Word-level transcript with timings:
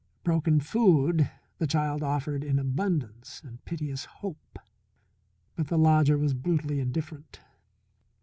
Broken 0.23 0.59
food 0.59 1.29
the 1.59 1.67
child 1.67 2.01
offered 2.01 2.43
in 2.43 2.57
abundance 2.57 3.39
and 3.45 3.63
piteous 3.65 4.05
hope. 4.05 4.57
But 5.55 5.67
the 5.67 5.77
lodger 5.77 6.17
was 6.17 6.33
brutally 6.33 6.79
indifferent. 6.79 7.39